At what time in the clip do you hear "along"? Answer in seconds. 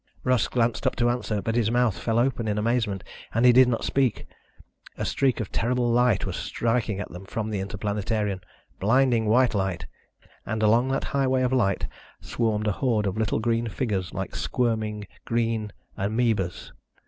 10.63-10.87